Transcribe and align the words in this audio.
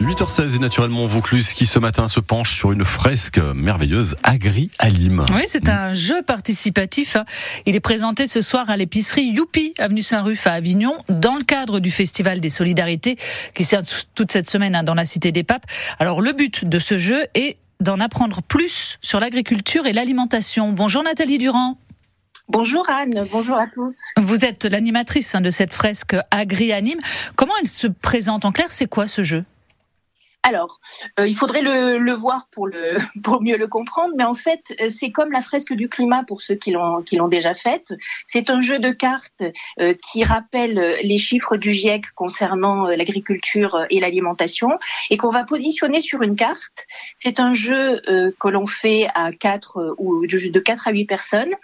8h16 0.00 0.54
et 0.54 0.58
naturellement 0.60 1.06
Vaucluse 1.06 1.52
qui 1.52 1.66
ce 1.66 1.80
matin 1.80 2.06
se 2.06 2.20
penche 2.20 2.54
sur 2.54 2.70
une 2.70 2.84
fresque 2.84 3.38
merveilleuse 3.38 4.14
Agri 4.22 4.70
Alim. 4.78 5.26
Oui, 5.34 5.42
c'est 5.46 5.68
un 5.68 5.92
jeu 5.92 6.22
participatif. 6.22 7.16
Il 7.66 7.74
est 7.74 7.80
présenté 7.80 8.28
ce 8.28 8.40
soir 8.40 8.70
à 8.70 8.76
l'épicerie 8.76 9.24
Youpi, 9.24 9.74
avenue 9.78 10.02
Saint-Ruf 10.02 10.46
à 10.46 10.52
Avignon, 10.52 10.96
dans 11.08 11.34
le 11.34 11.42
cadre 11.42 11.80
du 11.80 11.90
Festival 11.90 12.38
des 12.38 12.48
Solidarités 12.48 13.16
qui 13.54 13.64
sert 13.64 13.82
toute 14.14 14.30
cette 14.30 14.48
semaine 14.48 14.76
hein, 14.76 14.84
dans 14.84 14.94
la 14.94 15.04
Cité 15.04 15.32
des 15.32 15.42
Papes. 15.42 15.66
Alors 15.98 16.22
le 16.22 16.32
but 16.32 16.64
de 16.64 16.78
ce 16.78 16.96
jeu 16.96 17.26
est 17.34 17.56
d'en 17.80 17.98
apprendre 17.98 18.40
plus 18.40 18.98
sur 19.00 19.18
l'agriculture 19.18 19.86
et 19.86 19.92
l'alimentation. 19.92 20.70
Bonjour 20.70 21.02
Nathalie 21.02 21.38
Durand. 21.38 21.76
Bonjour 22.48 22.88
Anne, 22.88 23.26
bonjour 23.32 23.56
à 23.56 23.66
tous. 23.66 23.96
Vous 24.16 24.44
êtes 24.44 24.64
l'animatrice 24.64 25.34
hein, 25.34 25.40
de 25.40 25.50
cette 25.50 25.72
fresque 25.72 26.14
Agri-Anime. 26.30 26.98
Comment 27.34 27.52
elle 27.60 27.68
se 27.68 27.88
présente 27.88 28.44
En 28.44 28.52
clair, 28.52 28.70
c'est 28.70 28.86
quoi 28.86 29.08
ce 29.08 29.24
jeu? 29.24 29.44
Alors, 30.48 30.80
euh, 31.20 31.28
il 31.28 31.36
faudrait 31.36 31.60
le, 31.60 32.12
voir 32.12 32.48
pour, 33.22 33.42
mieux 33.42 33.56
le 33.56 33.66
comprendre, 33.68 34.14
mais 34.16 34.24
en 34.24 34.34
fait, 34.34 34.74
euh, 34.80 34.88
c'est 34.88 35.10
comme 35.10 35.30
la 35.30 35.42
fresque 35.42 35.74
du 35.74 35.88
climat 35.88 36.24
pour 36.24 36.40
ceux 36.40 36.54
qui 36.54 36.70
l'ont, 36.70 37.02
qui 37.02 37.16
l'ont 37.16 37.28
déjà 37.28 37.54
faite. 37.54 37.92
C'est 38.26 38.48
un 38.48 38.60
jeu 38.60 38.78
de 38.78 38.90
cartes 38.90 39.42
euh, 39.80 39.94
qui 40.10 40.24
rappelle 40.24 40.96
les 41.02 41.18
chiffres 41.18 41.56
du 41.56 41.72
GIEC 41.72 42.12
concernant 42.14 42.86
l'agriculture 42.86 43.86
et 43.90 44.00
l'alimentation 44.00 44.70
et 45.10 45.18
qu'on 45.18 45.30
va 45.30 45.44
positionner 45.44 46.00
sur 46.00 46.22
une 46.22 46.34
carte. 46.34 46.86
C'est 47.18 47.40
un 47.40 47.52
jeu 47.52 48.00
que 48.38 48.48
l'on 48.48 48.66
fait 48.66 49.08
à 49.14 49.32
quatre 49.32 49.94
ou 49.98 50.26
de 50.26 50.60
4 50.60 50.88
à 50.88 50.92
8 50.92 51.04
personnes 51.04 51.54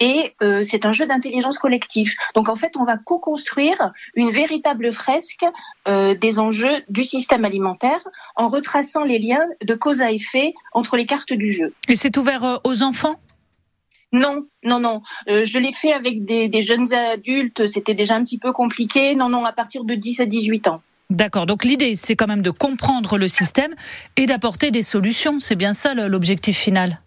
et 0.00 0.34
euh, 0.42 0.62
c'est 0.64 0.84
un 0.84 0.92
jeu 0.92 1.06
d'intelligence 1.06 1.58
collective. 1.58 2.12
Donc 2.34 2.48
en 2.48 2.56
fait, 2.56 2.72
on 2.76 2.84
va 2.84 2.96
co-construire 2.98 3.92
une 4.14 4.30
véritable 4.30 4.92
fresque 4.92 5.44
euh, 5.86 6.14
des 6.14 6.38
enjeux 6.38 6.78
du 6.88 7.04
système 7.04 7.44
alimentaire 7.44 8.00
en 8.36 8.48
retraçant 8.48 9.04
les 9.04 9.18
liens 9.18 9.46
de 9.62 9.74
cause 9.74 10.00
à 10.00 10.12
effet 10.12 10.54
entre 10.72 10.96
les 10.96 11.06
cartes 11.06 11.32
du 11.32 11.52
jeu. 11.52 11.74
Et 11.88 11.96
c'est 11.96 12.16
ouvert 12.16 12.44
euh, 12.44 12.56
aux 12.64 12.82
enfants? 12.82 13.16
Non, 14.10 14.46
non, 14.64 14.80
non. 14.80 15.02
je 15.26 15.58
l'ai 15.58 15.72
fait 15.74 15.92
avec 15.92 16.24
des, 16.24 16.48
des 16.48 16.62
jeunes 16.62 16.94
adultes. 16.94 17.66
C'était 17.66 17.92
déjà 17.92 18.14
un 18.14 18.24
petit 18.24 18.38
peu 18.38 18.52
compliqué. 18.52 19.14
Non, 19.14 19.28
non, 19.28 19.44
à 19.44 19.52
partir 19.52 19.84
de 19.84 19.94
10 19.94 20.20
à 20.20 20.24
18 20.24 20.66
ans. 20.68 20.80
D'accord. 21.10 21.44
Donc 21.44 21.62
l'idée, 21.62 21.94
c'est 21.94 22.16
quand 22.16 22.26
même 22.26 22.40
de 22.40 22.48
comprendre 22.48 23.18
le 23.18 23.28
système 23.28 23.74
et 24.16 24.24
d'apporter 24.24 24.70
des 24.70 24.82
solutions. 24.82 25.40
C'est 25.40 25.56
bien 25.56 25.74
ça 25.74 25.92
l'objectif 25.92 26.56
final? 26.56 27.00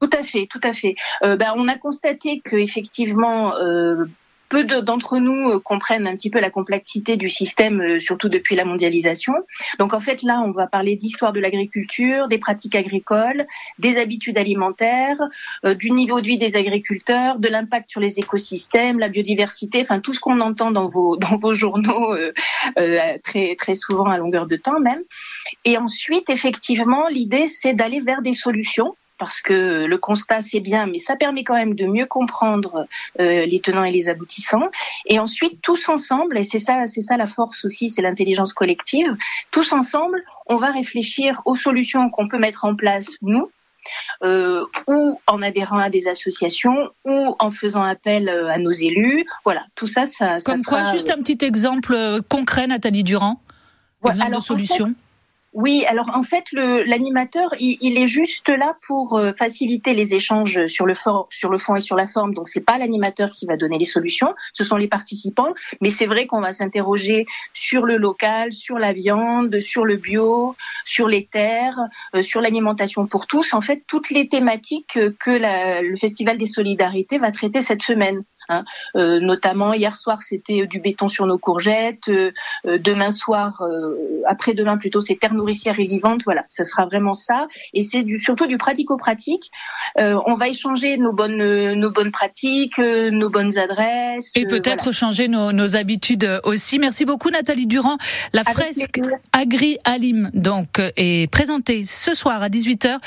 Tout 0.00 0.10
à 0.12 0.22
fait, 0.22 0.46
tout 0.46 0.60
à 0.62 0.72
fait. 0.72 0.94
Euh, 1.24 1.36
ben, 1.36 1.52
on 1.56 1.68
a 1.68 1.76
constaté 1.76 2.40
que 2.40 2.56
effectivement. 2.56 3.56
Euh, 3.56 4.06
peu 4.50 4.64
d'entre 4.64 5.18
nous 5.18 5.50
euh, 5.50 5.60
comprennent 5.60 6.06
un 6.06 6.16
petit 6.16 6.30
peu 6.30 6.40
la 6.40 6.48
complexité 6.48 7.18
du 7.18 7.28
système, 7.28 7.82
euh, 7.82 7.98
surtout 7.98 8.30
depuis 8.30 8.56
la 8.56 8.64
mondialisation. 8.64 9.34
Donc 9.78 9.92
en 9.92 10.00
fait 10.00 10.22
là, 10.22 10.40
on 10.42 10.52
va 10.52 10.66
parler 10.66 10.96
d'histoire 10.96 11.34
de 11.34 11.40
l'agriculture, 11.40 12.28
des 12.28 12.38
pratiques 12.38 12.74
agricoles, 12.74 13.46
des 13.78 13.98
habitudes 13.98 14.38
alimentaires, 14.38 15.18
du 15.78 15.90
niveau 15.90 16.22
de 16.22 16.26
vie 16.26 16.38
des 16.38 16.56
agriculteurs, 16.56 17.38
de 17.38 17.48
l'impact 17.48 17.90
sur 17.90 18.00
les 18.00 18.18
écosystèmes, 18.18 18.98
la 18.98 19.10
biodiversité, 19.10 19.82
enfin 19.82 20.00
tout 20.00 20.14
ce 20.14 20.20
qu'on 20.20 20.40
entend 20.40 20.70
dans 20.70 20.88
vos 20.88 21.16
dans 21.18 21.36
vos 21.36 21.52
journaux 21.52 22.16
très 23.22 23.54
très 23.56 23.74
souvent 23.74 24.06
à 24.06 24.16
longueur 24.16 24.46
de 24.46 24.56
temps 24.56 24.80
même. 24.80 25.02
Et 25.66 25.76
ensuite, 25.76 26.30
effectivement, 26.30 27.06
l'idée 27.08 27.48
c'est 27.48 27.74
d'aller 27.74 28.00
vers 28.00 28.22
des 28.22 28.32
solutions 28.32 28.94
parce 29.18 29.40
que 29.40 29.84
le 29.84 29.98
constat 29.98 30.42
c'est 30.42 30.60
bien, 30.60 30.86
mais 30.86 30.98
ça 30.98 31.16
permet 31.16 31.44
quand 31.44 31.56
même 31.56 31.74
de 31.74 31.86
mieux 31.86 32.06
comprendre 32.06 32.86
euh, 33.20 33.46
les 33.46 33.60
tenants 33.60 33.84
et 33.84 33.90
les 33.90 34.08
aboutissants. 34.08 34.70
Et 35.06 35.18
ensuite, 35.18 35.60
tous 35.62 35.88
ensemble, 35.88 36.38
et 36.38 36.44
c'est 36.44 36.60
ça, 36.60 36.86
c'est 36.86 37.02
ça 37.02 37.16
la 37.16 37.26
force 37.26 37.64
aussi, 37.64 37.90
c'est 37.90 38.02
l'intelligence 38.02 38.52
collective. 38.52 39.16
Tous 39.50 39.72
ensemble, 39.72 40.22
on 40.46 40.56
va 40.56 40.70
réfléchir 40.70 41.42
aux 41.44 41.56
solutions 41.56 42.10
qu'on 42.10 42.28
peut 42.28 42.38
mettre 42.38 42.64
en 42.64 42.74
place 42.74 43.16
nous. 43.22 43.50
Euh, 44.22 44.66
ou 44.86 45.18
en 45.26 45.40
adhérant 45.40 45.78
à 45.78 45.88
des 45.88 46.08
associations, 46.08 46.90
ou 47.06 47.34
en 47.38 47.50
faisant 47.50 47.84
appel 47.84 48.28
euh, 48.28 48.50
à 48.50 48.58
nos 48.58 48.72
élus. 48.72 49.24
Voilà, 49.44 49.64
tout 49.76 49.86
ça, 49.86 50.06
ça. 50.06 50.40
Comme 50.44 50.62
quoi, 50.62 50.84
juste 50.84 51.10
un 51.10 51.22
petit 51.22 51.42
exemple 51.42 51.96
concret, 52.28 52.66
Nathalie 52.66 53.02
Durand. 53.02 53.40
Exemple 54.04 54.34
de 54.34 54.40
solution. 54.40 54.94
Oui, 55.60 55.84
alors 55.86 56.12
en 56.14 56.22
fait, 56.22 56.44
l'animateur, 56.52 57.52
il, 57.58 57.98
est 57.98 58.06
juste 58.06 58.48
là 58.48 58.76
pour 58.86 59.18
euh, 59.18 59.32
faciliter 59.36 59.92
les 59.92 60.14
échanges 60.14 60.68
sur 60.68 60.86
le, 60.86 60.94
sur 61.30 61.50
le 61.50 61.58
fond 61.58 61.74
et 61.74 61.80
sur 61.80 61.96
la 61.96 62.06
forme. 62.06 62.32
Donc, 62.32 62.48
c'est 62.48 62.60
pas 62.60 62.78
l'animateur 62.78 63.32
qui 63.32 63.44
va 63.44 63.56
donner 63.56 63.76
les 63.76 63.84
solutions, 63.84 64.36
ce 64.52 64.62
sont 64.62 64.76
les 64.76 64.86
participants. 64.86 65.52
Mais 65.80 65.90
c'est 65.90 66.06
vrai 66.06 66.28
qu'on 66.28 66.40
va 66.40 66.52
s'interroger 66.52 67.26
sur 67.54 67.86
le 67.86 67.96
local, 67.96 68.52
sur 68.52 68.78
la 68.78 68.92
viande, 68.92 69.58
sur 69.58 69.84
le 69.84 69.96
bio, 69.96 70.54
sur 70.84 71.08
les 71.08 71.26
terres, 71.26 71.80
euh, 72.14 72.22
sur 72.22 72.40
l'alimentation 72.40 73.08
pour 73.08 73.26
tous. 73.26 73.52
En 73.52 73.60
fait, 73.60 73.82
toutes 73.88 74.10
les 74.10 74.28
thématiques 74.28 74.96
que 75.18 75.82
le 75.82 75.96
Festival 75.96 76.38
des 76.38 76.46
Solidarités 76.46 77.18
va 77.18 77.32
traiter 77.32 77.62
cette 77.62 77.82
semaine. 77.82 78.22
Hein. 78.48 78.64
Euh, 78.96 79.20
notamment 79.20 79.74
hier 79.74 79.96
soir 79.96 80.22
c'était 80.22 80.66
du 80.66 80.80
béton 80.80 81.08
sur 81.08 81.26
nos 81.26 81.38
courgettes, 81.38 82.08
euh, 82.08 82.32
euh, 82.66 82.78
demain 82.78 83.10
soir, 83.10 83.62
après-demain 84.26 84.78
plutôt 84.78 85.00
c'est 85.00 85.16
terre 85.16 85.34
nourricière 85.34 85.78
et 85.78 85.84
vivante. 85.84 86.22
Voilà, 86.24 86.44
ce 86.48 86.64
sera 86.64 86.86
vraiment 86.86 87.14
ça. 87.14 87.46
Et 87.74 87.84
c'est 87.84 88.02
du, 88.02 88.18
surtout 88.18 88.46
du 88.46 88.58
pratico-pratique. 88.58 89.50
on 89.96 90.34
va 90.34 90.48
échanger 90.48 90.96
nos 90.96 91.12
bonnes 91.12 91.36
nos 91.74 91.90
bonnes 91.90 92.12
pratiques, 92.12 92.78
nos 92.78 93.30
bonnes 93.30 93.56
adresses. 93.58 94.30
Et 94.34 94.46
peut-être 94.46 94.92
changer 94.92 95.28
nos, 95.28 95.52
nos, 95.52 95.76
habitudes 95.76 96.40
aussi. 96.44 96.78
Merci 96.78 97.04
beaucoup 97.04 97.30
Nathalie 97.30 97.66
Durand. 97.66 97.98
La 98.32 98.44
fresque 98.44 99.00
Agri 99.32 99.78
Alim 99.84 100.30
donc 100.34 100.80
est 100.96 101.30
présentée 101.30 101.84
ce 101.86 102.14
soir 102.14 102.42
à 102.42 102.48
18h 102.48 102.98